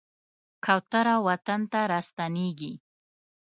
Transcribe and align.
کوتره 0.65 1.15
وطن 1.27 1.61
ته 1.71 1.79
راستنېږي. 1.91 2.73